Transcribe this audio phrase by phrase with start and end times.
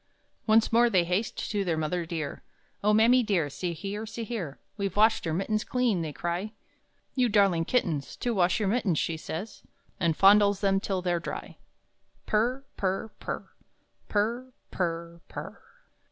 [0.47, 2.41] Once more they haste to their mother dear;
[2.83, 6.53] "Oh mammy dear, see here, see here, We've washed our mittens clean!" they cry.
[7.13, 9.61] "You darling kittens, To wash your mittens," She says,
[9.99, 11.59] and fondles them till they're dry
[12.25, 13.47] Purr, purr, purr,
[14.09, 15.61] Purr pu r r p u r r!